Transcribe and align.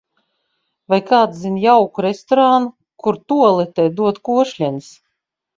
Vai 0.93 0.97
kāds 1.09 1.41
zina 1.41 1.61
jauku 1.65 2.05
restorānu 2.07 2.73
kur, 3.05 3.21
tualetē 3.33 3.89
dod 4.01 4.21
košļenes? 4.31 4.93